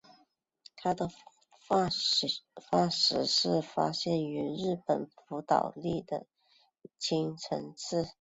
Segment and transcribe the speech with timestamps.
[0.77, 1.07] 它的
[1.67, 2.25] 化石
[3.27, 6.25] 是发现于日本福岛县的
[6.97, 8.07] 磐城市。